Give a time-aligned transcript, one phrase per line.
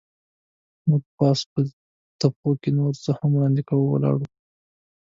[0.87, 1.59] موږ پاس په
[2.19, 4.25] تپو کې نور هم وړاندې ولاړو.